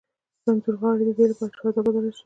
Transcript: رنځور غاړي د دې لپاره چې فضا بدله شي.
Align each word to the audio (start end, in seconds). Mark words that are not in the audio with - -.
رنځور 0.45 0.75
غاړي 0.81 1.03
د 1.07 1.11
دې 1.17 1.25
لپاره 1.31 1.51
چې 1.53 1.57
فضا 1.61 1.81
بدله 1.85 2.09
شي. 2.15 2.19